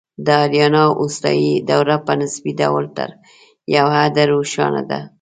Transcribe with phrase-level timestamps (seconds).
[0.25, 3.09] د آریانا اوستایي دوره په نسبي ډول تر
[3.75, 4.99] یو حده روښانه ده